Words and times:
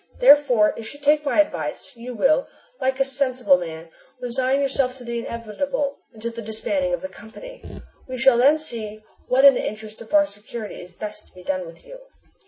Therefore, 0.19 0.73
if 0.77 0.95
you 0.95 0.99
take 0.99 1.23
my 1.23 1.39
advice, 1.39 1.91
you 1.95 2.15
will, 2.15 2.47
like 2.79 2.99
a 2.99 3.05
sensible 3.05 3.57
man, 3.59 3.89
resign 4.19 4.59
yourself 4.59 4.97
to 4.97 5.03
the 5.03 5.19
inevitable 5.19 5.99
until 6.11 6.31
the 6.31 6.41
disbanding 6.41 6.91
of 6.95 7.01
the 7.01 7.07
company. 7.07 7.63
We 8.07 8.17
shall 8.17 8.39
then 8.39 8.57
see 8.57 9.03
what 9.27 9.45
in 9.45 9.53
the 9.53 9.63
interest 9.63 10.01
of 10.01 10.11
our 10.11 10.25
security 10.25 10.81
is 10.81 10.91
best 10.91 11.27
to 11.27 11.33
be 11.35 11.43
done 11.43 11.67
with 11.67 11.85
you!" 11.85 11.99